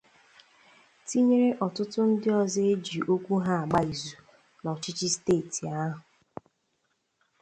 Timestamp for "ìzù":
3.91-4.15